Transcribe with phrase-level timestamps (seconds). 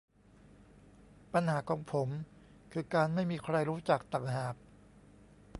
[1.33, 2.09] ปัญหาของผม
[2.71, 4.55] คือการไม่มีใครรู้จักต่างหาก